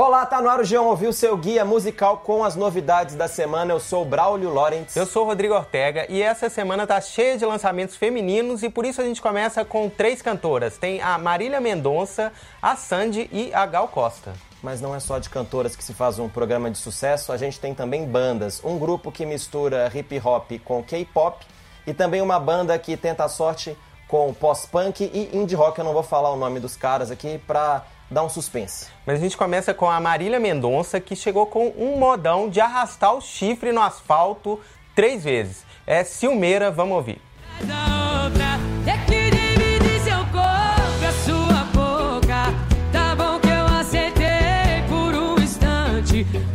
Olá, 0.00 0.24
tá 0.24 0.40
no 0.40 0.48
ar 0.48 0.60
o 0.60 0.84
Ouviu, 0.84 1.12
seu 1.12 1.36
guia 1.36 1.64
musical 1.64 2.18
com 2.18 2.44
as 2.44 2.54
novidades 2.54 3.16
da 3.16 3.26
semana. 3.26 3.72
Eu 3.72 3.80
sou 3.80 4.02
o 4.02 4.04
Braulio 4.04 4.54
Lawrence. 4.54 4.96
Eu 4.96 5.04
sou 5.04 5.24
o 5.24 5.26
Rodrigo 5.26 5.54
Ortega 5.54 6.06
e 6.08 6.22
essa 6.22 6.48
semana 6.48 6.86
tá 6.86 7.00
cheia 7.00 7.36
de 7.36 7.44
lançamentos 7.44 7.96
femininos 7.96 8.62
e 8.62 8.70
por 8.70 8.86
isso 8.86 9.00
a 9.00 9.04
gente 9.04 9.20
começa 9.20 9.64
com 9.64 9.90
três 9.90 10.22
cantoras. 10.22 10.78
Tem 10.78 11.02
a 11.02 11.18
Marília 11.18 11.60
Mendonça, 11.60 12.32
a 12.62 12.76
Sandy 12.76 13.28
e 13.32 13.52
a 13.52 13.66
Gal 13.66 13.88
Costa. 13.88 14.34
Mas 14.62 14.80
não 14.80 14.94
é 14.94 15.00
só 15.00 15.18
de 15.18 15.28
cantoras 15.28 15.74
que 15.74 15.82
se 15.82 15.92
faz 15.92 16.20
um 16.20 16.28
programa 16.28 16.70
de 16.70 16.78
sucesso, 16.78 17.32
a 17.32 17.36
gente 17.36 17.58
tem 17.58 17.74
também 17.74 18.06
bandas. 18.06 18.62
Um 18.62 18.78
grupo 18.78 19.10
que 19.10 19.26
mistura 19.26 19.90
hip 19.92 20.22
hop 20.24 20.52
com 20.64 20.80
K-pop 20.80 21.44
e 21.84 21.92
também 21.92 22.22
uma 22.22 22.38
banda 22.38 22.78
que 22.78 22.96
tenta 22.96 23.24
a 23.24 23.28
sorte 23.28 23.76
com 24.06 24.32
pós-punk 24.32 25.10
e 25.12 25.36
indie 25.36 25.56
rock. 25.56 25.76
Eu 25.76 25.84
não 25.84 25.92
vou 25.92 26.04
falar 26.04 26.30
o 26.30 26.36
nome 26.36 26.60
dos 26.60 26.76
caras 26.76 27.10
aqui 27.10 27.42
pra 27.48 27.84
dar 28.10 28.24
um 28.24 28.28
suspense. 28.28 28.86
Mas 29.06 29.18
a 29.18 29.20
gente 29.20 29.36
começa 29.36 29.74
com 29.74 29.88
a 29.88 30.00
Marília 30.00 30.40
Mendonça, 30.40 31.00
que 31.00 31.14
chegou 31.14 31.46
com 31.46 31.68
um 31.76 31.98
modão 31.98 32.48
de 32.48 32.60
arrastar 32.60 33.14
o 33.14 33.20
chifre 33.20 33.72
no 33.72 33.80
asfalto 33.80 34.60
três 34.94 35.24
vezes. 35.24 35.64
É 35.86 36.04
ciumeira, 36.04 36.70
vamos 36.70 36.96
ouvir. 36.96 37.20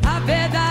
A 0.05 0.19
verdade 0.19 0.62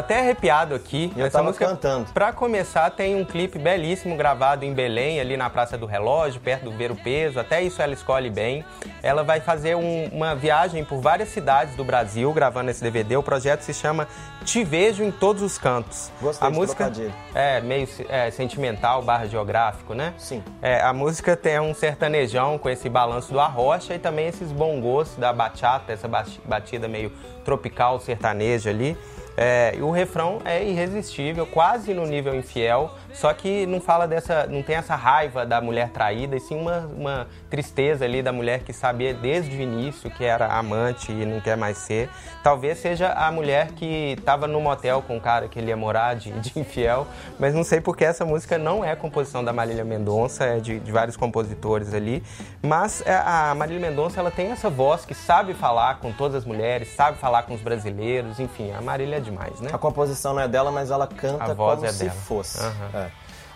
até 0.00 0.18
arrepiado 0.20 0.74
aqui. 0.74 1.12
Eu 1.16 1.30
tava 1.30 1.52
cantando. 1.52 2.12
Pra 2.12 2.32
começar, 2.32 2.90
tem 2.90 3.14
um 3.14 3.24
clipe 3.24 3.58
belíssimo 3.58 4.16
gravado 4.16 4.64
em 4.64 4.72
Belém, 4.74 5.20
ali 5.20 5.36
na 5.36 5.48
Praça 5.48 5.78
do 5.78 5.86
Relógio, 5.86 6.40
perto 6.40 6.64
do 6.64 6.72
Ver 6.72 6.90
o 6.90 6.96
Peso. 6.96 7.38
Até 7.38 7.62
isso 7.62 7.80
ela 7.80 7.92
escolhe 7.92 8.28
bem. 8.30 8.64
Ela 9.02 9.22
vai 9.22 9.40
fazer 9.40 9.76
um- 9.76 10.08
uma 10.12 10.34
viagem 10.34 10.84
por 10.84 11.00
várias 11.00 11.28
cidades 11.28 11.74
do 11.76 11.84
Brasil 11.84 12.32
gravando 12.32 12.70
esse 12.70 12.82
DVD. 12.82 13.16
O 13.16 13.22
projeto 13.22 13.62
se 13.62 13.72
chama 13.72 14.08
Te 14.44 14.64
Vejo 14.64 15.02
em 15.04 15.10
Todos 15.10 15.42
os 15.42 15.56
Cantos. 15.58 16.10
Gostei 16.20 16.48
a 16.48 16.50
música 16.50 16.84
trocadilho. 16.84 17.14
é 17.34 17.60
meio 17.60 17.88
é, 18.08 18.30
sentimental, 18.30 19.02
barra 19.02 19.26
geográfico, 19.26 19.94
né? 19.94 20.14
Sim. 20.18 20.42
É, 20.60 20.80
a 20.80 20.92
música 20.92 21.36
tem 21.36 21.58
um 21.60 21.72
sertanejão 21.74 22.58
com 22.58 22.68
esse 22.68 22.88
balanço 22.88 23.32
do 23.32 23.40
arrocha 23.40 23.94
e 23.94 23.98
também 23.98 24.26
esses 24.28 24.50
bongos 24.52 25.14
da 25.16 25.32
bachata, 25.32 25.92
essa 25.92 26.08
ba- 26.08 26.24
batida 26.44 26.88
meio 26.88 27.10
tropical 27.44 27.98
sertaneja 28.00 28.70
ali. 28.70 28.96
É, 29.42 29.74
e 29.74 29.80
o 29.80 29.90
refrão 29.90 30.38
é 30.44 30.62
irresistível, 30.62 31.46
quase 31.46 31.94
no 31.94 32.04
nível 32.04 32.34
infiel, 32.34 32.94
só 33.14 33.32
que 33.32 33.66
não 33.66 33.80
fala 33.80 34.06
dessa, 34.06 34.46
não 34.46 34.62
tem 34.62 34.76
essa 34.76 34.94
raiva 34.94 35.44
da 35.44 35.60
mulher 35.60 35.90
traída, 35.90 36.36
e 36.36 36.40
sim 36.40 36.56
uma, 36.56 36.78
uma 36.96 37.26
tristeza 37.48 38.04
ali 38.04 38.22
da 38.22 38.32
mulher 38.32 38.60
que 38.60 38.72
sabia 38.72 39.12
desde 39.12 39.56
o 39.56 39.60
início 39.60 40.10
que 40.10 40.24
era 40.24 40.46
amante 40.46 41.10
e 41.12 41.26
não 41.26 41.40
quer 41.40 41.56
mais 41.56 41.78
ser. 41.78 42.08
Talvez 42.42 42.78
seja 42.78 43.12
a 43.12 43.30
mulher 43.30 43.72
que 43.72 44.14
estava 44.18 44.46
no 44.46 44.60
motel 44.60 45.02
com 45.02 45.16
o 45.16 45.20
cara 45.20 45.48
que 45.48 45.58
ele 45.58 45.68
ia 45.68 45.76
morar 45.76 46.14
de, 46.16 46.30
de 46.32 46.58
infiel, 46.58 47.06
mas 47.38 47.54
não 47.54 47.64
sei 47.64 47.80
porque 47.80 48.04
essa 48.04 48.24
música 48.24 48.56
não 48.58 48.84
é 48.84 48.94
composição 48.96 49.42
da 49.44 49.52
Marília 49.52 49.84
Mendonça, 49.84 50.44
é 50.44 50.60
de, 50.60 50.78
de 50.78 50.92
vários 50.92 51.16
compositores 51.16 51.92
ali. 51.94 52.22
Mas 52.62 53.02
é, 53.06 53.14
a 53.14 53.54
Marília 53.54 53.80
Mendonça 53.90 54.20
ela 54.20 54.30
tem 54.30 54.50
essa 54.50 54.70
voz 54.70 55.04
que 55.04 55.14
sabe 55.14 55.54
falar 55.54 55.98
com 55.98 56.12
todas 56.12 56.36
as 56.36 56.44
mulheres, 56.44 56.88
sabe 56.94 57.18
falar 57.18 57.42
com 57.42 57.54
os 57.54 57.60
brasileiros, 57.60 58.38
enfim, 58.40 58.72
a 58.72 58.80
Marília 58.80 59.16
é 59.16 59.20
demais, 59.20 59.60
né? 59.60 59.70
A 59.72 59.78
composição 59.78 60.32
não 60.34 60.42
é 60.42 60.48
dela, 60.48 60.70
mas 60.70 60.90
ela 60.90 61.06
canta 61.06 61.44
A 61.52 61.54
voz 61.54 61.76
como 61.76 61.86
é 61.86 61.92
se 61.92 62.04
dela. 62.04 62.16
fosse. 62.16 62.60
Aham. 62.60 62.99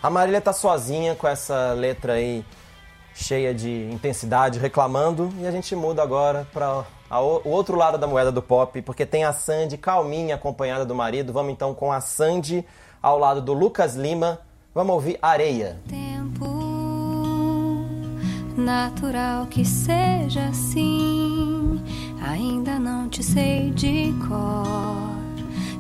A 0.05 0.11
Marília 0.11 0.39
tá 0.39 0.53
sozinha 0.53 1.15
com 1.15 1.27
essa 1.27 1.73
letra 1.73 2.13
aí 2.13 2.45
cheia 3.15 3.55
de 3.55 3.89
intensidade, 3.91 4.59
reclamando, 4.59 5.33
e 5.41 5.47
a 5.47 5.51
gente 5.51 5.75
muda 5.75 6.03
agora 6.03 6.47
para 6.53 6.85
o 7.23 7.49
outro 7.49 7.75
lado 7.75 7.97
da 7.97 8.07
moeda 8.07 8.31
do 8.31 8.43
pop, 8.43 8.83
porque 8.83 9.07
tem 9.07 9.25
a 9.25 9.33
Sandy 9.33 9.79
calminha 9.79 10.35
acompanhada 10.35 10.85
do 10.85 10.95
marido. 10.95 11.33
Vamos 11.33 11.53
então 11.55 11.73
com 11.73 11.91
a 11.91 12.03
Sandy 12.03 12.67
ao 13.01 13.19
lado 13.19 13.41
do 13.41 13.55
Lucas 13.55 13.95
Lima. 13.95 14.41
Vamos 14.75 14.93
ouvir 14.93 15.19
Areia. 15.23 15.81
tempo 15.89 16.45
natural 18.59 19.47
que 19.47 19.65
seja 19.65 20.49
assim. 20.49 21.83
Ainda 22.29 22.79
não 22.79 23.09
te 23.09 23.23
sei 23.23 23.71
de 23.71 24.13
cor. 24.29 24.67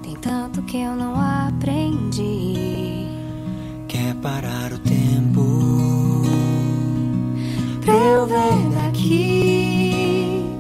Tem 0.03 0.17
tanto 0.17 0.63
que 0.63 0.81
eu 0.81 0.97
não 0.97 1.15
aprendi. 1.15 2.54
Parar 4.25 4.73
o 4.73 4.79
tempo 4.79 6.23
Pra 7.85 7.93
eu 7.93 8.25
ver 8.25 8.71
daqui. 8.75 10.51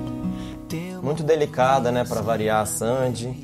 Muito 1.03 1.23
delicada, 1.23 1.91
né, 1.91 2.05
para 2.05 2.21
variar 2.21 2.61
a 2.61 2.67
Sandy. 2.67 3.35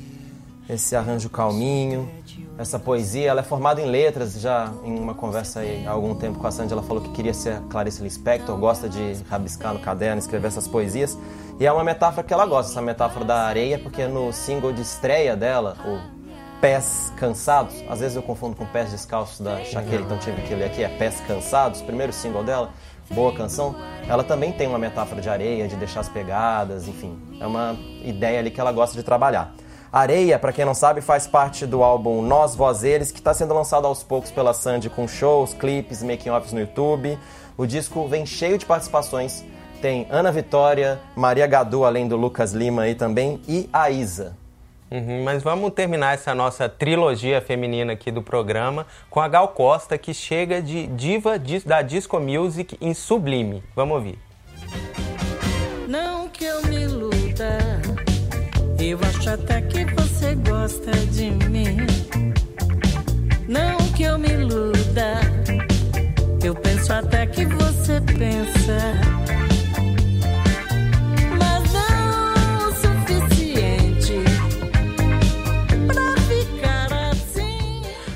Esse 0.69 0.95
arranjo 0.95 1.27
calminho, 1.27 2.07
essa 2.55 2.77
poesia, 2.77 3.31
ela 3.31 3.39
é 3.39 3.43
formada 3.43 3.81
em 3.81 3.85
letras. 3.87 4.39
Já 4.39 4.71
em 4.83 4.99
uma 4.99 5.15
conversa 5.15 5.61
aí 5.61 5.87
há 5.87 5.91
algum 5.91 6.13
tempo 6.13 6.37
com 6.37 6.45
a 6.45 6.51
Sandy, 6.51 6.71
ela 6.71 6.83
falou 6.83 7.01
que 7.01 7.09
queria 7.09 7.33
ser 7.33 7.53
a 7.53 7.59
Clarice 7.61 8.03
Lispector, 8.03 8.55
gosta 8.59 8.87
de 8.87 9.17
rabiscar 9.27 9.73
no 9.73 9.79
caderno, 9.79 10.19
escrever 10.19 10.49
essas 10.49 10.67
poesias. 10.67 11.17
E 11.59 11.65
é 11.65 11.71
uma 11.71 11.83
metáfora 11.83 12.21
que 12.23 12.31
ela 12.31 12.45
gosta, 12.45 12.71
essa 12.71 12.81
metáfora 12.81 13.25
da 13.25 13.41
areia, 13.41 13.79
porque 13.79 14.05
no 14.05 14.31
single 14.31 14.71
de 14.71 14.83
estreia 14.83 15.35
dela, 15.35 15.75
o 15.83 16.20
Pés 16.61 17.11
Cansados, 17.17 17.83
às 17.89 17.99
vezes 17.99 18.15
eu 18.15 18.21
confundo 18.21 18.55
com 18.55 18.67
Pés 18.67 18.91
Descalços 18.91 19.41
da 19.41 19.63
Shakira, 19.63 20.03
então 20.03 20.19
tive 20.19 20.43
que 20.43 20.53
ler 20.53 20.65
aqui, 20.65 20.83
é 20.83 20.87
Pés 20.87 21.19
Cansados, 21.27 21.81
primeiro 21.81 22.13
single 22.13 22.43
dela, 22.43 22.69
boa 23.09 23.33
canção. 23.33 23.75
Ela 24.07 24.23
também 24.23 24.51
tem 24.51 24.67
uma 24.67 24.77
metáfora 24.77 25.19
de 25.19 25.27
areia, 25.27 25.67
de 25.67 25.75
deixar 25.75 26.01
as 26.01 26.09
pegadas, 26.09 26.87
enfim, 26.87 27.19
é 27.39 27.47
uma 27.47 27.75
ideia 28.03 28.37
ali 28.37 28.51
que 28.51 28.61
ela 28.61 28.71
gosta 28.71 28.95
de 28.95 29.01
trabalhar. 29.01 29.55
Areia, 29.91 30.37
para 30.37 30.53
quem 30.53 30.63
não 30.63 30.75
sabe, 30.75 31.01
faz 31.01 31.25
parte 31.25 31.65
do 31.65 31.83
álbum 31.83 32.21
Nós 32.21 32.55
Voz 32.55 32.83
Eles, 32.83 33.11
que 33.11 33.17
está 33.17 33.33
sendo 33.33 33.55
lançado 33.55 33.87
aos 33.87 34.03
poucos 34.03 34.29
pela 34.29 34.53
Sandy 34.53 34.87
com 34.87 35.07
shows, 35.07 35.55
clipes, 35.55 36.03
making-offs 36.03 36.53
no 36.53 36.59
YouTube. 36.59 37.17
O 37.57 37.65
disco 37.65 38.07
vem 38.07 38.25
cheio 38.25 38.57
de 38.57 38.65
participações. 38.65 39.43
Tem 39.81 40.07
Ana 40.09 40.31
Vitória, 40.31 41.01
Maria 41.15 41.47
Gadu, 41.47 41.83
além 41.83 42.07
do 42.07 42.15
Lucas 42.15 42.53
Lima 42.53 42.83
aí 42.83 42.95
também, 42.95 43.41
e 43.47 43.67
a 43.73 43.89
Isa. 43.89 44.39
Uhum, 44.91 45.23
mas 45.23 45.41
vamos 45.41 45.71
terminar 45.71 46.15
essa 46.15 46.35
nossa 46.35 46.67
trilogia 46.67 47.39
feminina 47.39 47.93
aqui 47.93 48.11
do 48.11 48.21
programa 48.21 48.85
com 49.09 49.21
a 49.21 49.27
Gal 49.29 49.47
Costa, 49.47 49.97
que 49.97 50.13
chega 50.13 50.61
de 50.61 50.85
diva 50.87 51.39
da 51.65 51.81
disco 51.81 52.19
music 52.19 52.77
em 52.81 52.93
Sublime. 52.93 53.63
Vamos 53.73 53.95
ouvir. 53.95 54.19
Não 55.87 56.27
que 56.27 56.43
eu 56.43 56.61
me 56.63 56.81
iluda, 56.81 57.57
eu 58.77 58.99
acho 59.07 59.29
até 59.29 59.61
que 59.61 59.85
você 59.85 60.35
gosta 60.35 60.91
de 60.91 61.31
mim. 61.31 61.50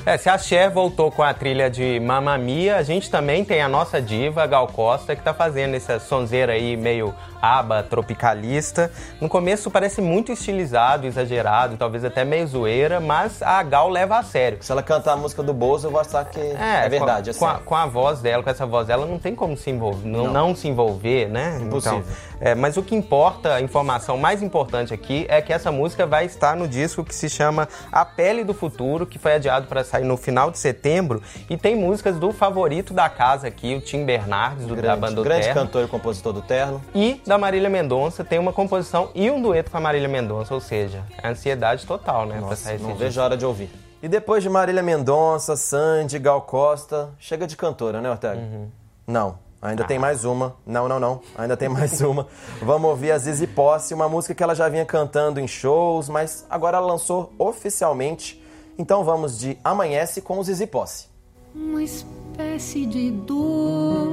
É, 0.06 0.16
se 0.16 0.28
a 0.30 0.38
Cher 0.38 0.70
voltou 0.70 1.10
com 1.10 1.20
a 1.20 1.34
trilha 1.34 1.68
de 1.68 1.98
Mamma 1.98 2.38
Mia, 2.38 2.76
a 2.76 2.82
gente 2.84 3.10
também 3.10 3.44
tem 3.44 3.60
a 3.60 3.68
nossa 3.68 4.00
diva, 4.00 4.44
a 4.44 4.46
Gal 4.46 4.68
Costa, 4.68 5.16
que 5.16 5.20
tá 5.20 5.34
fazendo 5.34 5.74
essa 5.74 5.98
sonzeira 5.98 6.52
aí 6.52 6.76
meio 6.76 7.12
aba 7.42 7.82
tropicalista. 7.82 8.88
No 9.20 9.28
começo 9.28 9.68
parece 9.68 10.00
muito 10.00 10.30
estilizado, 10.30 11.08
exagerado, 11.08 11.76
talvez 11.76 12.04
até 12.04 12.24
meio 12.24 12.46
zoeira, 12.46 13.00
mas 13.00 13.42
a 13.42 13.60
Gal 13.64 13.88
leva 13.88 14.16
a 14.16 14.22
sério. 14.22 14.58
Se 14.60 14.70
ela 14.70 14.80
cantar 14.80 15.14
a 15.14 15.16
música 15.16 15.42
do 15.42 15.52
Bozo, 15.52 15.88
eu 15.88 15.90
vou 15.90 16.00
achar 16.00 16.24
que 16.24 16.38
é, 16.38 16.88
verdade. 16.88 17.34
com, 17.34 17.36
é 17.36 17.38
com, 17.40 17.46
a, 17.46 17.50
sério. 17.50 17.64
com 17.64 17.74
a 17.74 17.86
voz 17.86 18.20
dela, 18.20 18.42
com 18.44 18.50
essa 18.50 18.64
voz 18.64 18.86
dela, 18.86 19.06
não 19.06 19.18
tem 19.18 19.34
como 19.34 19.56
se 19.56 19.70
envolver, 19.70 20.06
não, 20.06 20.24
Não. 20.26 20.32
não 20.32 20.54
se 20.54 20.68
envolver, 20.68 21.28
né? 21.28 21.58
Impossível. 21.60 21.98
Então, 21.98 22.12
é, 22.40 22.54
mas 22.54 22.76
o 22.76 22.82
que 22.82 22.94
importa, 22.94 23.54
a 23.54 23.60
informação 23.60 24.16
mais 24.16 24.40
importante 24.40 24.94
aqui 24.94 25.26
é 25.28 25.42
que 25.42 25.52
essa 25.52 25.72
música 25.72 26.06
vai 26.06 26.26
estar 26.26 26.54
no 26.54 26.68
disco 26.68 27.02
que 27.02 27.14
se 27.14 27.28
chama 27.28 27.68
A 27.90 28.04
Pele 28.04 28.44
do 28.44 28.54
Futuro, 28.54 29.04
que 29.04 29.18
foi 29.18 29.34
adiado 29.34 29.66
para 29.66 29.82
sair 29.82 29.95
no 30.04 30.16
final 30.16 30.50
de 30.50 30.58
setembro, 30.58 31.22
e 31.48 31.56
tem 31.56 31.74
músicas 31.76 32.16
do 32.18 32.32
favorito 32.32 32.92
da 32.92 33.08
casa 33.08 33.48
aqui, 33.48 33.74
o 33.74 33.80
Tim 33.80 34.04
Bernardes, 34.04 34.66
do, 34.66 34.74
da 34.74 34.82
grande, 34.82 35.00
banda 35.00 35.22
grande 35.22 35.44
Terno, 35.46 35.60
cantor 35.60 35.84
e 35.84 35.88
compositor 35.88 36.32
do 36.32 36.42
Terno. 36.42 36.82
e 36.94 37.20
da 37.26 37.38
Marília 37.38 37.68
Mendonça 37.68 38.24
tem 38.24 38.38
uma 38.38 38.52
composição 38.52 39.10
e 39.14 39.30
um 39.30 39.40
dueto 39.40 39.70
com 39.70 39.76
a 39.76 39.80
Marília 39.80 40.08
Mendonça, 40.08 40.54
ou 40.54 40.60
seja, 40.60 41.04
é 41.22 41.28
ansiedade 41.28 41.86
total, 41.86 42.26
né? 42.26 42.38
pra 42.38 42.48
Nossa, 42.48 42.74
esse 42.74 42.82
não 42.82 42.90
disco. 42.90 43.04
vejo 43.04 43.20
a 43.20 43.24
hora 43.24 43.36
de 43.36 43.44
ouvir. 43.44 43.70
E 44.02 44.08
depois 44.08 44.42
de 44.42 44.48
Marília 44.48 44.82
Mendonça, 44.82 45.56
Sandy, 45.56 46.18
Gal 46.18 46.42
Costa, 46.42 47.10
chega 47.18 47.46
de 47.46 47.56
cantora, 47.56 48.00
né, 48.00 48.10
Ortega? 48.10 48.36
Uhum. 48.36 48.68
Não. 49.06 49.46
Ainda 49.60 49.84
tem 49.84 49.98
mais 49.98 50.24
uma. 50.24 50.54
Não, 50.66 50.86
não, 50.86 51.00
não. 51.00 51.20
Ainda 51.36 51.56
tem 51.56 51.68
mais 51.68 52.00
uma. 52.00 52.28
Vamos 52.62 52.88
ouvir 52.90 53.10
a 53.10 53.18
Zizi 53.18 53.46
Posse, 53.46 53.94
uma 53.94 54.08
música 54.08 54.34
que 54.34 54.42
ela 54.42 54.54
já 54.54 54.68
vinha 54.68 54.84
cantando 54.84 55.40
em 55.40 55.48
shows, 55.48 56.08
mas 56.08 56.46
agora 56.48 56.76
ela 56.76 56.86
lançou 56.86 57.32
oficialmente. 57.38 58.40
Então 58.78 59.02
vamos 59.02 59.38
de 59.38 59.56
Amanhece 59.64 60.20
com 60.20 60.38
o 60.38 60.44
Zizi 60.44 60.66
Posse. 60.66 61.06
Uma 61.54 61.82
espécie 61.82 62.84
de 62.84 63.10
dor. 63.10 64.12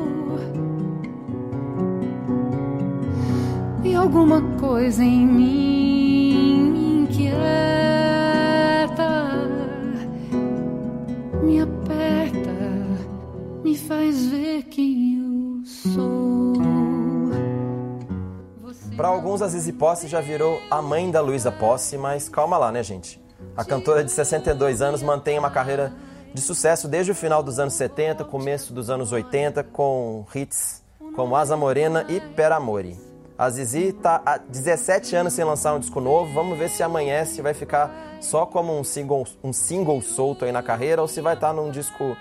E 3.84 3.94
alguma 3.94 4.42
coisa 4.58 5.04
em 5.04 5.26
mim 5.26 6.72
me 6.72 7.04
inquieta, 7.04 7.36
me 11.44 11.60
aperta, 11.60 12.50
me 13.62 13.78
faz 13.78 14.28
ver 14.28 14.64
quem 14.64 15.18
eu 15.18 15.66
sou. 15.66 16.54
Para 18.96 19.10
alguns, 19.10 19.42
a 19.42 19.48
Zizi 19.48 19.74
Posse 19.74 20.08
já 20.08 20.22
virou 20.22 20.62
a 20.72 20.82
mãe 20.82 21.12
da 21.12 21.20
Luísa 21.20 21.52
Posse, 21.52 21.98
mas 21.98 22.30
calma 22.30 22.58
lá, 22.58 22.72
né, 22.72 22.82
gente? 22.82 23.23
A 23.56 23.64
cantora 23.64 24.04
de 24.04 24.12
62 24.12 24.82
anos 24.82 25.04
mantém 25.04 25.38
uma 25.38 25.52
carreira 25.52 25.94
de 26.34 26.42
sucesso 26.42 26.88
desde 26.88 27.12
o 27.12 27.16
final 27.16 27.44
dos 27.44 27.60
anos 27.60 27.76
70, 27.76 28.26
começo 28.26 28.74
dos 28.74 28.90
anos 28.90 29.12
80, 29.12 29.64
com 29.66 30.26
hits 30.34 30.84
como 31.16 31.36
Asa 31.36 31.56
Morena 31.56 32.04
e 32.10 32.20
Per 32.20 32.52
Amore. 32.52 32.98
A 33.38 33.48
Zizi 33.52 33.90
está 33.90 34.24
há 34.26 34.38
17 34.38 35.16
anos 35.16 35.34
sem 35.34 35.46
lançar 35.46 35.76
um 35.76 35.80
disco 35.80 36.02
novo. 36.02 36.34
Vamos 36.34 36.58
ver 36.58 36.68
se 36.68 36.82
amanhece 36.82 37.44
vai 37.44 37.54
ficar 37.54 37.92
só 38.20 38.44
como 38.44 38.76
um 38.76 38.84
single, 38.84 39.24
um 39.44 39.54
single 39.54 40.02
solto 40.02 40.46
aí 40.46 40.52
na 40.52 40.64
carreira 40.64 41.04
ou 41.04 41.08
se 41.08 41.22
vai 41.22 41.36
estar 41.36 41.54
num 41.54 41.70
disco, 41.70 42.18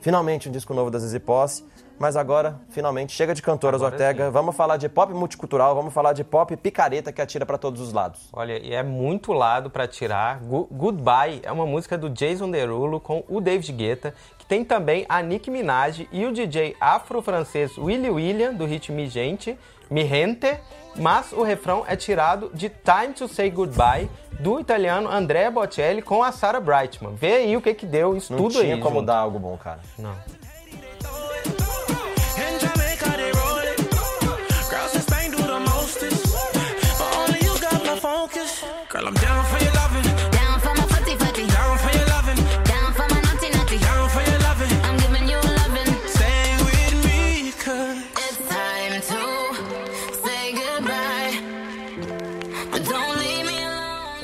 finalmente 0.00 0.48
um 0.48 0.52
disco 0.52 0.72
novo 0.72 0.90
da 0.90 0.98
Zizi 0.98 1.20
Posse. 1.20 1.62
Mas 1.98 2.16
agora, 2.16 2.60
finalmente, 2.70 3.12
chega 3.12 3.34
de 3.34 3.40
cantoras 3.40 3.80
Agora 3.80 3.94
Ortega. 3.94 4.26
sim. 4.26 4.30
Vamos 4.32 4.56
falar 4.56 4.76
de 4.76 4.88
pop 4.88 5.12
multicultural, 5.14 5.74
vamos 5.74 5.94
falar 5.94 6.12
de 6.12 6.24
pop 6.24 6.56
picareta 6.56 7.12
que 7.12 7.22
atira 7.22 7.46
para 7.46 7.56
todos 7.56 7.80
os 7.80 7.92
lados. 7.92 8.28
Olha, 8.32 8.58
e 8.58 8.74
é 8.74 8.82
muito 8.82 9.32
lado 9.32 9.70
pra 9.70 9.86
tirar. 9.86 10.40
Goodbye 10.40 11.40
é 11.44 11.52
uma 11.52 11.64
música 11.66 11.96
do 11.96 12.10
Jason 12.10 12.50
Derulo 12.50 12.98
com 13.00 13.22
o 13.28 13.40
David 13.40 13.72
Guetta, 13.72 14.12
que 14.38 14.44
tem 14.44 14.64
também 14.64 15.06
a 15.08 15.22
Nicki 15.22 15.50
Minaj 15.50 16.08
e 16.10 16.26
o 16.26 16.32
DJ 16.32 16.76
afro-francês 16.80 17.78
Willy 17.78 18.10
William, 18.10 18.52
do 18.52 18.64
hit 18.66 18.90
Mi 18.90 19.06
Gente, 19.06 19.56
Mi 19.88 20.06
Gente, 20.06 20.58
mas 20.96 21.32
o 21.32 21.42
refrão 21.42 21.84
é 21.86 21.94
tirado 21.96 22.50
de 22.52 22.68
Time 22.68 23.14
to 23.14 23.28
Say 23.28 23.50
Goodbye, 23.50 24.10
do 24.40 24.58
italiano 24.58 25.08
Andrea 25.08 25.50
Bocelli 25.50 26.02
com 26.02 26.22
a 26.22 26.32
Sarah 26.32 26.60
Brightman. 26.60 27.14
Vê 27.14 27.34
aí 27.36 27.56
o 27.56 27.62
que 27.62 27.72
que 27.72 27.86
deu 27.86 28.16
isso 28.16 28.32
Não 28.32 28.38
tudo 28.40 28.60
tinha 28.60 28.74
aí 28.74 28.80
como 28.80 28.96
junto. 28.96 29.06
dar 29.06 29.18
algo 29.18 29.38
bom, 29.38 29.56
cara. 29.56 29.78
Não. 29.98 30.14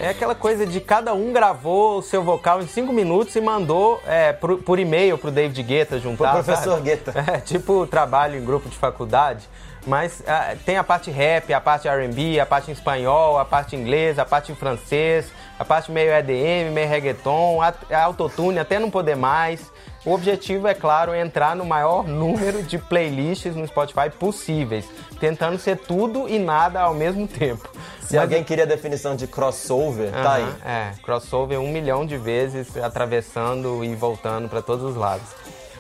É 0.01 0.09
aquela 0.09 0.35
coisa 0.35 0.67
de 0.67 0.81
cada 0.81 1.13
um 1.15 1.33
gravou 1.33 1.99
o 1.99 2.03
seu 2.03 2.23
vocal 2.23 2.63
em 2.63 2.67
cinco 2.67 2.93
minutos 2.93 3.37
e 3.37 3.41
mandou 3.41 4.01
é, 4.07 4.33
por, 4.33 4.57
por 4.63 4.79
e-mail 4.79 5.19
pro 5.19 5.31
David 5.31 5.63
Guetta 5.63 5.99
juntar. 5.99 6.33
Pro 6.35 6.45
professor 6.45 6.73
sabe? 6.77 6.83
Guetta. 6.83 7.15
É, 7.35 7.39
tipo 7.41 7.87
trabalho 7.87 8.37
em 8.39 8.45
grupo 8.45 8.69
de 8.69 8.77
faculdade. 8.77 9.47
Mas 9.87 10.23
ah, 10.27 10.55
tem 10.67 10.77
a 10.77 10.85
parte 10.85 11.11
rap, 11.11 11.53
a 11.55 11.61
parte 11.61 11.89
R&B, 11.89 12.39
a 12.39 12.45
parte 12.47 12.71
em 12.71 12.75
espanhol, 12.75 13.39
a 13.39 13.45
parte 13.45 13.75
em 13.77 13.81
inglês, 13.81 14.19
a 14.19 14.25
parte 14.27 14.53
em 14.53 14.55
francês, 14.55 15.27
a 15.59 15.65
parte 15.65 15.91
meio 15.91 16.11
EDM, 16.13 16.71
meio 16.73 16.87
reggaeton, 16.89 17.63
a- 17.63 17.73
a 17.91 18.03
autotune, 18.05 18.59
até 18.59 18.79
não 18.79 18.91
poder 18.91 19.17
mais. 19.17 19.61
O 20.05 20.13
objetivo, 20.13 20.67
é 20.67 20.73
claro, 20.73 21.13
é 21.13 21.21
entrar 21.21 21.55
no 21.55 21.65
maior 21.65 22.07
número 22.07 22.63
de 22.63 22.79
playlists 22.79 23.55
no 23.55 23.67
Spotify 23.67 24.09
possíveis, 24.09 24.87
tentando 25.19 25.59
ser 25.59 25.77
tudo 25.77 26.27
e 26.27 26.39
nada 26.39 26.81
ao 26.81 26.95
mesmo 26.95 27.29
tempo. 27.29 27.69
Se 28.01 28.17
alguém 28.17 28.43
queria 28.43 28.65
a 28.65 28.67
definição 28.67 29.15
de 29.15 29.27
crossover, 29.27 30.11
tá 30.11 30.35
aí. 30.35 30.55
É, 30.65 30.93
crossover 31.03 31.61
um 31.61 31.71
milhão 31.71 32.07
de 32.07 32.17
vezes, 32.17 32.77
atravessando 32.79 33.85
e 33.85 33.95
voltando 33.95 34.49
para 34.49 34.63
todos 34.63 34.85
os 34.85 34.97
lados. 34.97 35.29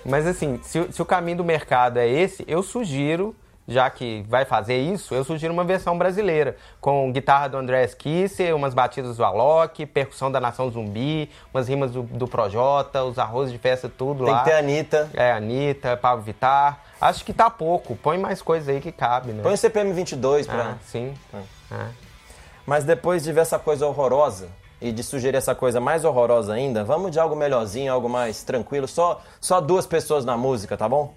Mas 0.04 0.26
assim, 0.26 0.60
se, 0.62 0.86
se 0.92 1.00
o 1.00 1.04
caminho 1.04 1.38
do 1.38 1.44
mercado 1.44 1.98
é 1.98 2.08
esse, 2.08 2.44
eu 2.46 2.62
sugiro, 2.62 3.34
já 3.70 3.88
que 3.88 4.24
vai 4.28 4.44
fazer 4.44 4.78
isso, 4.78 5.14
eu 5.14 5.22
sugiro 5.22 5.52
uma 5.52 5.62
versão 5.62 5.96
brasileira, 5.96 6.56
com 6.80 7.12
guitarra 7.12 7.46
do 7.46 7.56
Andrés 7.56 7.94
Kisser, 7.94 8.54
umas 8.54 8.74
batidas 8.74 9.16
do 9.16 9.24
Alok, 9.24 9.86
percussão 9.86 10.30
da 10.30 10.40
Nação 10.40 10.68
Zumbi, 10.68 11.30
umas 11.54 11.68
rimas 11.68 11.92
do, 11.92 12.02
do 12.02 12.26
Projota, 12.26 13.04
os 13.04 13.16
arroz 13.16 13.52
de 13.52 13.58
festa, 13.58 13.88
tudo 13.88 14.24
Tem 14.24 14.32
lá. 14.32 14.40
que 14.40 14.50
ter 14.50 14.56
a 14.56 14.58
Anitta. 14.58 15.10
É, 15.14 15.30
Anitta, 15.30 15.96
Pablo 15.96 16.24
Vittar. 16.24 16.80
Acho 17.00 17.24
que 17.24 17.32
tá 17.32 17.48
pouco, 17.48 17.94
põe 17.94 18.18
mais 18.18 18.42
coisa 18.42 18.72
aí 18.72 18.80
que 18.80 18.90
cabe, 18.90 19.30
né? 19.32 19.40
Põe 19.40 19.54
o 19.54 19.56
CPM 19.56 19.92
22 19.92 20.48
pra... 20.48 20.72
Ah, 20.72 20.74
sim. 20.84 21.14
É. 21.70 21.86
Mas 22.66 22.82
depois 22.82 23.22
de 23.22 23.32
ver 23.32 23.42
essa 23.42 23.58
coisa 23.58 23.86
horrorosa 23.86 24.48
e 24.80 24.90
de 24.90 25.04
sugerir 25.04 25.36
essa 25.36 25.54
coisa 25.54 25.80
mais 25.80 26.04
horrorosa 26.04 26.54
ainda, 26.54 26.82
vamos 26.82 27.12
de 27.12 27.20
algo 27.20 27.36
melhorzinho, 27.36 27.92
algo 27.92 28.08
mais 28.08 28.42
tranquilo. 28.42 28.88
Só, 28.88 29.20
só 29.40 29.60
duas 29.60 29.86
pessoas 29.86 30.24
na 30.24 30.36
música, 30.36 30.76
tá 30.76 30.88
bom? 30.88 31.14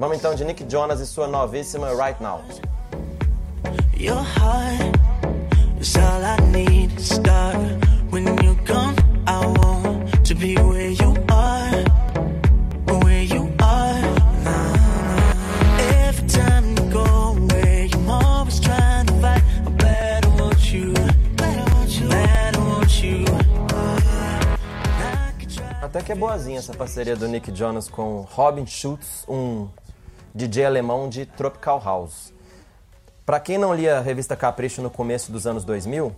Vamos 0.00 0.16
então 0.16 0.34
de 0.34 0.42
Nick 0.46 0.64
Jonas 0.66 0.98
e 0.98 1.06
sua 1.06 1.26
novíssima 1.26 1.90
Right 1.90 2.22
Now. 2.22 2.40
Your 3.98 4.16
heart 4.16 4.96
is 5.78 5.94
all 5.94 6.24
I 6.24 6.38
need 6.50 6.98
start. 6.98 7.58
When 8.10 8.24
you're 8.42 8.56
gone, 8.64 8.96
I 9.26 9.44
want 9.44 10.26
to 10.26 10.34
be 10.34 10.54
where 10.54 10.88
you 10.88 11.14
are. 11.30 11.84
Where 13.04 13.24
you 13.24 13.52
are. 13.60 14.00
Nah, 14.42 14.72
nah. 14.72 16.08
Every 16.08 16.26
time 16.28 16.70
you 16.70 16.90
go 16.90 17.36
away, 17.36 17.90
I'm 17.92 18.08
always 18.08 18.58
trying 18.58 19.04
to 19.04 19.12
fight. 19.20 19.42
I 19.84 20.26
want 20.40 20.72
you. 20.72 20.94
I 21.40 21.62
want 21.74 22.00
you. 22.00 22.08
I 22.10 22.52
want 22.56 23.04
you. 23.04 23.24
Até 25.82 26.02
que 26.02 26.12
é 26.12 26.14
boazinha 26.14 26.58
essa 26.58 26.72
parceria 26.72 27.16
do 27.16 27.26
Nick 27.26 27.52
Jonas 27.52 27.88
com 27.88 28.26
Robin 28.30 28.64
Schultz, 28.64 29.24
um 29.28 29.68
DJ 30.34 30.64
alemão 30.64 31.08
de 31.08 31.26
Tropical 31.26 31.82
House. 31.84 32.32
Pra 33.26 33.40
quem 33.40 33.58
não 33.58 33.74
lia 33.74 33.98
a 33.98 34.00
revista 34.00 34.36
Capricho 34.36 34.80
no 34.82 34.90
começo 34.90 35.30
dos 35.32 35.46
anos 35.46 35.64
2000, 35.64 36.14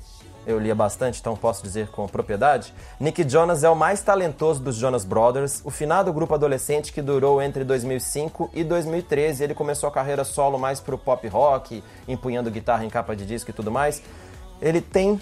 eu 0.47 0.59
lia 0.59 0.75
bastante, 0.75 1.21
então 1.21 1.37
posso 1.37 1.63
dizer 1.63 1.89
com 1.89 2.07
propriedade, 2.07 2.75
Nick 2.99 3.29
Jonas 3.29 3.63
é 3.63 3.71
o 3.71 3.77
mais 3.77 4.03
talentoso 4.03 4.61
dos 4.61 4.77
Jonas 4.77 5.05
Brothers, 5.05 5.63
o 5.65 5.71
finado 5.71 6.13
grupo 6.13 6.35
adolescente 6.35 6.93
que 6.93 7.01
durou 7.01 7.41
entre 7.41 7.65
2005 7.65 8.51
e 8.53 8.65
2013. 8.65 9.45
Ele 9.45 9.55
começou 9.55 9.89
a 9.89 9.93
carreira 9.93 10.25
solo 10.25 10.59
mais 10.59 10.81
pro 10.81 10.99
pop 10.99 11.27
rock, 11.29 11.83
empunhando 12.09 12.51
guitarra 12.51 12.85
em 12.85 12.91
capa 12.91 13.15
de 13.15 13.25
disco 13.25 13.51
e 13.51 13.55
tudo 13.55 13.71
mais. 13.71 14.03
Ele 14.61 14.81
tem 14.81 15.21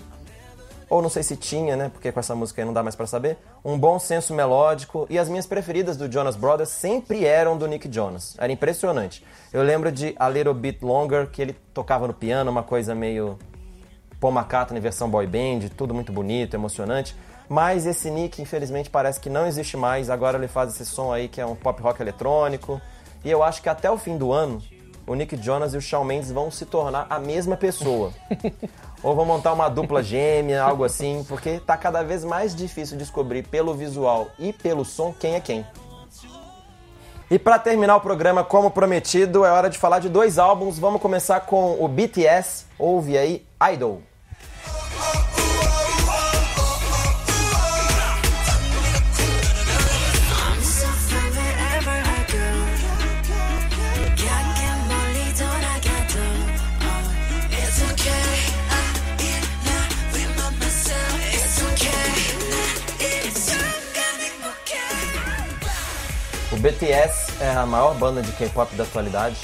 ou 0.90 1.00
não 1.00 1.08
sei 1.08 1.22
se 1.22 1.36
tinha, 1.36 1.76
né? 1.76 1.88
Porque 1.88 2.10
com 2.10 2.18
essa 2.18 2.34
música 2.34 2.60
aí 2.60 2.66
não 2.66 2.72
dá 2.72 2.82
mais 2.82 2.96
pra 2.96 3.06
saber. 3.06 3.38
Um 3.64 3.78
bom 3.78 3.98
senso 3.98 4.34
melódico 4.34 5.06
e 5.08 5.18
as 5.18 5.28
minhas 5.28 5.46
preferidas 5.46 5.96
do 5.96 6.10
Jonas 6.10 6.34
Brothers 6.34 6.68
sempre 6.68 7.24
eram 7.24 7.56
do 7.56 7.66
Nick 7.68 7.88
Jonas. 7.90 8.34
Era 8.36 8.52
impressionante. 8.52 9.24
Eu 9.52 9.62
lembro 9.62 9.92
de 9.92 10.14
A 10.18 10.28
Little 10.28 10.52
Bit 10.52 10.84
Longer 10.84 11.30
que 11.30 11.40
ele 11.40 11.56
tocava 11.72 12.08
no 12.08 12.12
piano, 12.12 12.50
uma 12.50 12.64
coisa 12.64 12.92
meio 12.92 13.38
Paul 14.18 14.34
McCartney 14.34 14.80
versão 14.80 15.08
boy 15.08 15.26
band, 15.26 15.68
tudo 15.76 15.94
muito 15.94 16.12
bonito, 16.12 16.54
emocionante. 16.54 17.14
Mas 17.48 17.86
esse 17.86 18.10
Nick, 18.10 18.42
infelizmente, 18.42 18.90
parece 18.90 19.20
que 19.20 19.30
não 19.30 19.46
existe 19.46 19.76
mais. 19.76 20.10
Agora 20.10 20.38
ele 20.38 20.48
faz 20.48 20.72
esse 20.74 20.84
som 20.84 21.12
aí 21.12 21.28
que 21.28 21.40
é 21.40 21.46
um 21.46 21.54
pop 21.54 21.80
rock 21.80 22.02
eletrônico. 22.02 22.80
E 23.24 23.30
eu 23.30 23.42
acho 23.42 23.62
que 23.62 23.68
até 23.68 23.90
o 23.90 23.96
fim 23.96 24.16
do 24.18 24.32
ano, 24.32 24.62
o 25.10 25.14
Nick 25.16 25.36
Jonas 25.36 25.74
e 25.74 25.76
o 25.76 25.80
Shawn 25.80 26.04
Mendes 26.04 26.30
vão 26.30 26.52
se 26.52 26.64
tornar 26.64 27.04
a 27.10 27.18
mesma 27.18 27.56
pessoa. 27.56 28.12
Ou 29.02 29.12
vão 29.12 29.24
montar 29.24 29.52
uma 29.52 29.68
dupla 29.68 30.04
gêmea, 30.04 30.62
algo 30.62 30.84
assim, 30.84 31.26
porque 31.28 31.58
tá 31.58 31.76
cada 31.76 32.00
vez 32.04 32.22
mais 32.22 32.54
difícil 32.54 32.96
descobrir 32.96 33.42
pelo 33.42 33.74
visual 33.74 34.28
e 34.38 34.52
pelo 34.52 34.84
som 34.84 35.12
quem 35.12 35.34
é 35.34 35.40
quem. 35.40 35.66
E 37.28 37.40
para 37.40 37.58
terminar 37.58 37.96
o 37.96 38.00
programa, 38.00 38.44
como 38.44 38.70
prometido, 38.70 39.44
é 39.44 39.50
hora 39.50 39.68
de 39.68 39.78
falar 39.78 39.98
de 39.98 40.08
dois 40.08 40.38
álbuns. 40.38 40.78
Vamos 40.78 41.02
começar 41.02 41.40
com 41.40 41.82
o 41.84 41.88
BTS, 41.88 42.66
ouve 42.78 43.18
aí 43.18 43.44
Idol. 43.72 44.09
BTS 66.60 67.42
é 67.42 67.50
a 67.52 67.64
maior 67.64 67.94
banda 67.94 68.20
de 68.20 68.30
K-pop 68.32 68.74
da 68.74 68.84
atualidade. 68.84 69.36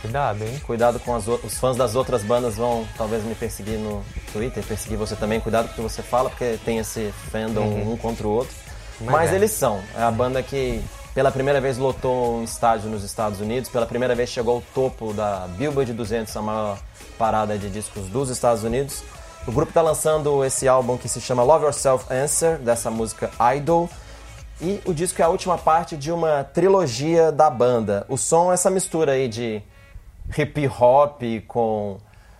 Cuidado, 0.00 0.42
hein? 0.42 0.60
Cuidado 0.66 0.98
com 0.98 1.14
as 1.14 1.28
os 1.28 1.58
fãs 1.58 1.76
das 1.76 1.94
outras 1.94 2.22
bandas 2.22 2.56
vão 2.56 2.86
talvez 2.96 3.22
me 3.22 3.34
perseguir 3.34 3.78
no 3.78 4.02
Twitter, 4.32 4.64
perseguir 4.64 4.96
você 4.96 5.14
também. 5.14 5.40
Cuidado 5.40 5.66
com 5.66 5.72
o 5.72 5.74
que 5.76 5.80
você 5.82 6.02
fala, 6.02 6.30
porque 6.30 6.58
tem 6.64 6.78
esse 6.78 7.12
fandom 7.30 7.62
um 7.62 7.96
contra 7.96 8.26
o 8.26 8.30
outro. 8.30 8.54
Mas, 9.00 9.10
Mas 9.10 9.32
é. 9.32 9.36
eles 9.36 9.50
são. 9.50 9.80
É 9.96 10.02
a 10.02 10.10
banda 10.10 10.42
que 10.42 10.82
Pela 11.14 11.30
primeira 11.30 11.60
vez 11.60 11.76
lotou 11.76 12.38
um 12.38 12.44
estádio 12.44 12.88
nos 12.88 13.04
Estados 13.04 13.38
Unidos, 13.38 13.68
pela 13.68 13.84
primeira 13.84 14.14
vez 14.14 14.30
chegou 14.30 14.56
ao 14.56 14.62
topo 14.74 15.12
da 15.12 15.46
Billboard 15.58 15.92
200, 15.92 16.34
a 16.34 16.40
maior 16.40 16.78
parada 17.18 17.58
de 17.58 17.68
discos 17.68 18.06
dos 18.06 18.30
Estados 18.30 18.64
Unidos. 18.64 19.04
O 19.46 19.52
grupo 19.52 19.70
está 19.70 19.82
lançando 19.82 20.42
esse 20.42 20.66
álbum 20.66 20.96
que 20.96 21.10
se 21.10 21.20
chama 21.20 21.42
Love 21.42 21.66
Yourself 21.66 22.06
Answer, 22.10 22.56
dessa 22.58 22.90
música 22.90 23.30
Idol. 23.54 23.90
E 24.62 24.80
o 24.84 24.94
disco 24.94 25.20
é 25.20 25.24
a 25.24 25.28
última 25.28 25.58
parte 25.58 25.96
de 25.96 26.12
uma 26.12 26.44
trilogia 26.44 27.32
da 27.32 27.50
banda. 27.50 28.06
O 28.08 28.16
som 28.16 28.52
é 28.52 28.54
essa 28.54 28.70
mistura 28.70 29.10
aí 29.10 29.26
de 29.26 29.60
hip 30.38 30.68
hop 30.68 31.20
com 31.48 31.98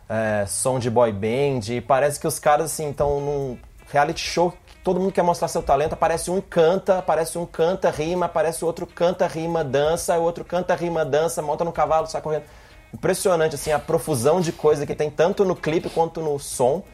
é, 0.09 0.47
som 0.47 0.79
de 0.79 0.89
boy 0.89 1.11
band. 1.11 1.63
E 1.69 1.81
parece 1.81 2.21
que 2.21 2.27
os 2.29 2.39
caras 2.39 2.67
assim 2.67 2.91
estão 2.91 3.21
num 3.21 3.59
reality 3.91 4.21
show 4.21 4.53
que 4.53 4.77
todo 4.85 5.01
mundo 5.01 5.11
quer 5.11 5.25
mostrar 5.25 5.49
seu 5.49 5.65
talento. 5.65 5.95
Aparece 5.95 6.31
um 6.31 6.41
canta, 6.41 6.99
aparece 6.99 7.37
um 7.39 7.45
canta, 7.45 7.91
rima, 7.91 8.27
aparece 8.27 8.65
outro 8.65 8.87
canta, 8.87 9.27
rima, 9.27 9.65
dança, 9.65 10.17
o 10.17 10.23
outro 10.23 10.45
canta, 10.45 10.77
rima, 10.77 11.05
dança, 11.05 11.43
monta 11.43 11.65
no 11.65 11.73
cavalo, 11.73 12.07
sai 12.07 12.23
correndo. 12.23 12.45
Impressionante 12.95 13.57
assim 13.57 13.73
a 13.73 13.81
profusão 13.81 14.41
de 14.41 14.53
coisa 14.53 14.87
que 14.87 14.95
tem 14.95 15.11
tanto 15.11 15.45
no 15.45 15.57
clipe 15.57 15.91
quanto 15.91 16.21
no 16.21 16.39
som. 16.39 16.85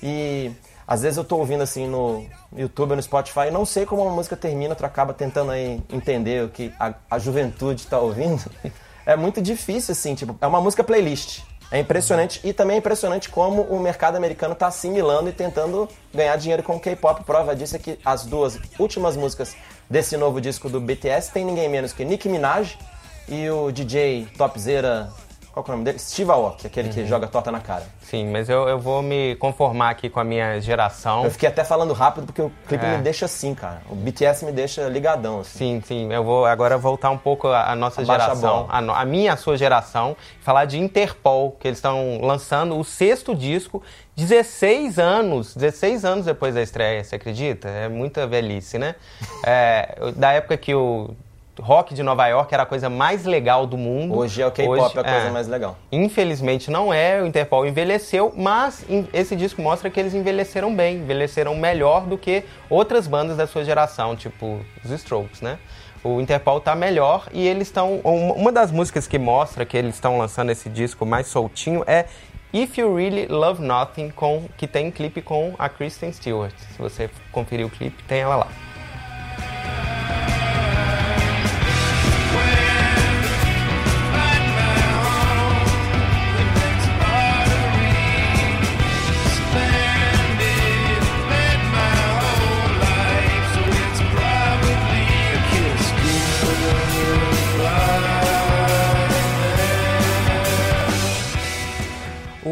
E 0.00 0.52
às 0.90 1.02
vezes 1.02 1.16
eu 1.16 1.22
tô 1.22 1.36
ouvindo 1.36 1.62
assim 1.62 1.86
no 1.86 2.26
YouTube 2.52 2.90
ou 2.90 2.96
no 2.96 3.02
Spotify 3.02 3.46
e 3.46 3.50
não 3.52 3.64
sei 3.64 3.86
como 3.86 4.02
uma 4.02 4.10
música 4.10 4.36
termina, 4.36 4.74
tu 4.74 4.84
acaba 4.84 5.14
tentando 5.14 5.52
aí 5.52 5.80
entender 5.88 6.44
o 6.44 6.48
que 6.48 6.74
a, 6.80 6.92
a 7.08 7.16
juventude 7.16 7.86
tá 7.86 8.00
ouvindo. 8.00 8.42
É 9.06 9.16
muito 9.16 9.40
difícil, 9.40 9.92
assim, 9.92 10.14
tipo, 10.14 10.36
é 10.40 10.46
uma 10.46 10.60
música 10.60 10.84
playlist. 10.84 11.40
É 11.72 11.80
impressionante 11.80 12.38
e 12.44 12.52
também 12.52 12.76
é 12.76 12.78
impressionante 12.78 13.30
como 13.30 13.62
o 13.62 13.80
mercado 13.80 14.14
americano 14.16 14.52
está 14.52 14.66
assimilando 14.66 15.30
e 15.30 15.32
tentando 15.32 15.88
ganhar 16.14 16.36
dinheiro 16.36 16.62
com 16.62 16.76
o 16.76 16.80
K-pop. 16.80 17.24
Prova 17.24 17.56
disso 17.56 17.74
é 17.74 17.78
que 17.78 17.98
as 18.04 18.26
duas 18.26 18.58
últimas 18.78 19.16
músicas 19.16 19.56
desse 19.88 20.16
novo 20.18 20.38
disco 20.40 20.68
do 20.68 20.80
BTS 20.80 21.32
tem 21.32 21.44
ninguém 21.44 21.68
menos 21.68 21.92
que 21.94 22.04
Nicki 22.04 22.28
Minaj 22.28 22.78
e 23.26 23.48
o 23.48 23.72
DJ 23.72 24.28
topzera, 24.36 25.10
qual 25.52 25.64
que 25.64 25.70
é 25.70 25.74
o 25.74 25.76
nome 25.76 25.84
dele? 25.84 25.98
Steve 25.98 26.30
Aoki, 26.30 26.66
aquele 26.66 26.88
que 26.88 27.04
joga 27.06 27.26
torta 27.26 27.50
na 27.50 27.60
cara. 27.60 27.84
Sim, 28.02 28.28
mas 28.30 28.48
eu, 28.48 28.68
eu 28.68 28.78
vou 28.78 29.02
me 29.02 29.34
conformar 29.36 29.90
aqui 29.90 30.08
com 30.08 30.20
a 30.20 30.24
minha 30.24 30.60
geração. 30.60 31.24
Eu 31.24 31.30
fiquei 31.30 31.48
até 31.48 31.64
falando 31.64 31.92
rápido 31.92 32.26
porque 32.26 32.42
o 32.42 32.50
clipe 32.68 32.84
É. 32.84 32.96
me 32.96 33.02
deixa 33.02 33.24
assim, 33.26 33.54
cara. 33.54 33.82
O 33.90 33.94
BTS 33.94 34.44
me 34.44 34.52
deixa 34.52 34.88
ligadão, 34.88 35.40
assim. 35.40 35.58
Sim, 35.58 35.82
sim. 35.84 36.12
Eu 36.12 36.22
vou 36.24 36.46
agora 36.46 36.78
voltar 36.78 37.10
um 37.10 37.18
pouco 37.18 37.48
a, 37.48 37.72
a 37.72 37.76
nossa 37.76 38.00
Abaixa 38.02 38.22
a 38.24 38.28
geração, 38.28 38.66
a, 38.68 38.80
no- 38.80 38.92
a 38.94 39.04
minha, 39.04 39.32
a 39.32 39.36
sua 39.36 39.56
geração, 39.56 40.16
falar 40.40 40.64
de 40.64 40.78
Interpol, 40.78 41.52
que 41.58 41.68
eles 41.68 41.78
estão 41.78 42.20
lançando 42.22 42.78
o 42.78 42.84
sexto 42.84 43.34
disco, 43.34 43.82
16 44.16 44.98
anos, 44.98 45.54
16 45.56 46.04
anos 46.04 46.26
depois 46.26 46.54
da 46.54 46.62
estreia, 46.62 47.02
você 47.02 47.16
acredita? 47.16 47.68
É 47.68 47.88
muita 47.88 48.26
velhice, 48.26 48.78
né? 48.78 48.94
É, 49.44 49.94
da 50.16 50.32
época 50.32 50.56
que 50.56 50.74
o 50.74 51.10
rock 51.58 51.94
de 51.94 52.02
Nova 52.02 52.26
York 52.26 52.52
era 52.52 52.62
a 52.62 52.66
coisa 52.66 52.88
mais 52.88 53.24
legal 53.24 53.66
do 53.66 53.76
mundo. 53.76 54.16
Hoje 54.16 54.40
é 54.42 54.46
o 54.46 54.50
K-pop 54.50 54.78
Hoje, 54.80 54.98
a 54.98 55.04
coisa 55.04 55.26
é. 55.26 55.30
mais 55.30 55.48
legal. 55.48 55.76
Infelizmente 55.90 56.70
não 56.70 56.92
é, 56.92 57.20
o 57.22 57.26
Interpol 57.26 57.66
envelheceu, 57.66 58.32
mas 58.36 58.84
esse 59.12 59.34
disco 59.36 59.60
mostra 59.60 59.90
que 59.90 59.98
eles 60.00 60.14
envelheceram 60.14 60.74
bem, 60.74 60.96
envelheceram 60.98 61.54
melhor 61.56 62.02
do 62.06 62.16
que 62.16 62.44
outras 62.68 63.06
bandas 63.06 63.36
da 63.36 63.46
sua 63.46 63.64
geração, 63.64 64.14
tipo 64.16 64.60
os 64.84 64.90
Strokes, 64.90 65.40
né? 65.40 65.58
O 66.02 66.18
Interpol 66.20 66.60
tá 66.60 66.74
melhor 66.74 67.26
e 67.32 67.46
eles 67.46 67.68
estão. 67.68 68.00
um- 68.04 68.32
Uma 68.32 68.50
das 68.50 68.70
músicas 68.72 69.06
que 69.06 69.18
mostra 69.18 69.66
que 69.66 69.76
eles 69.76 69.94
estão 69.96 70.16
lançando 70.16 70.50
esse 70.50 70.68
disco 70.70 71.04
mais 71.04 71.26
soltinho 71.26 71.84
é 71.86 72.06
If 72.54 72.78
You 72.78 72.96
Really 72.96 73.26
Love 73.26 73.62
Nothing, 73.62 74.08
com, 74.10 74.44
que 74.56 74.66
tem 74.66 74.90
clipe 74.90 75.20
com 75.20 75.54
a 75.58 75.68
Kristen 75.68 76.10
Stewart. 76.10 76.54
Se 76.74 76.78
você 76.78 77.10
conferir 77.30 77.66
o 77.66 77.70
clipe, 77.70 78.02
tem 78.04 78.20
ela 78.20 78.34
lá. 78.36 78.48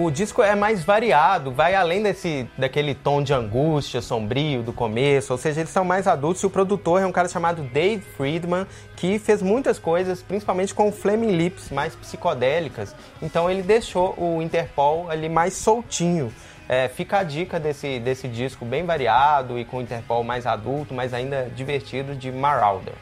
O 0.08 0.10
disco 0.10 0.42
é 0.42 0.54
mais 0.54 0.82
variado, 0.82 1.52
vai 1.52 1.74
além 1.74 2.02
desse 2.02 2.48
daquele 2.56 2.94
tom 2.94 3.22
de 3.22 3.34
angústia, 3.34 4.00
sombrio 4.00 4.62
do 4.62 4.72
começo, 4.72 5.34
ou 5.34 5.38
seja, 5.38 5.60
eles 5.60 5.68
são 5.68 5.84
mais 5.84 6.06
adultos 6.06 6.42
e 6.42 6.46
o 6.46 6.50
produtor 6.50 7.02
é 7.02 7.04
um 7.04 7.12
cara 7.12 7.28
chamado 7.28 7.62
Dave 7.62 8.02
Friedman, 8.16 8.66
que 8.96 9.18
fez 9.18 9.42
muitas 9.42 9.78
coisas, 9.78 10.22
principalmente 10.22 10.74
com 10.74 10.90
Flaming 10.90 11.32
Lips, 11.32 11.68
mais 11.70 11.94
psicodélicas. 11.94 12.96
Então 13.20 13.50
ele 13.50 13.60
deixou 13.60 14.14
o 14.16 14.40
Interpol 14.40 15.10
ali 15.10 15.28
mais 15.28 15.52
soltinho. 15.52 16.32
É, 16.66 16.88
fica 16.88 17.18
a 17.18 17.22
dica 17.22 17.60
desse, 17.60 18.00
desse 18.00 18.26
disco 18.28 18.64
bem 18.64 18.86
variado 18.86 19.58
e 19.58 19.64
com 19.66 19.76
o 19.76 19.82
Interpol 19.82 20.24
mais 20.24 20.46
adulto, 20.46 20.94
mas 20.94 21.12
ainda 21.12 21.50
divertido, 21.54 22.14
de 22.14 22.32
Marauder. 22.32 22.94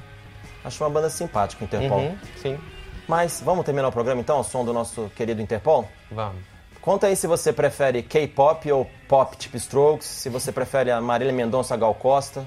Acho 0.65 0.83
uma 0.83 0.91
banda 0.91 1.09
simpática, 1.09 1.63
o 1.63 1.67
Interpol. 1.67 2.01
Uhum, 2.01 2.19
sim, 2.43 2.59
Mas 3.07 3.41
vamos 3.45 3.65
terminar 3.65 3.87
o 3.87 3.93
programa 3.93 4.21
então, 4.21 4.39
ao 4.39 4.43
som 4.43 4.65
do 4.65 4.73
nosso 4.73 5.09
querido 5.15 5.41
Interpol? 5.41 5.89
vamos. 6.11 6.56
Conta 6.87 7.09
aí 7.09 7.17
se 7.17 7.27
você 7.27 7.53
prefere 7.53 8.01
K-pop 8.01 8.71
ou 8.71 8.89
pop 9.09 9.37
tipo 9.37 9.57
Strokes, 9.57 10.07
se 10.07 10.29
você 10.29 10.53
prefere 10.53 10.89
a 10.89 11.01
Marília 11.01 11.33
Mendonça 11.33 11.77
Gal 11.77 11.93
Costa. 11.97 12.47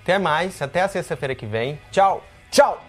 Até 0.00 0.16
mais, 0.16 0.62
até 0.62 0.82
a 0.82 0.88
sexta-feira 0.88 1.34
que 1.34 1.44
vem. 1.44 1.76
Tchau! 1.90 2.22
Tchau! 2.52 2.80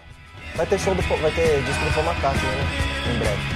Vai 0.54 0.64
ter 0.64 0.78
show 0.78 0.94
do 0.94 1.02
vai 1.02 1.32
ter 1.32 1.60
disco 1.64 1.84
do 1.86 2.00
McCartney, 2.08 2.50
né? 2.52 3.12
Em 3.12 3.18
breve. 3.18 3.55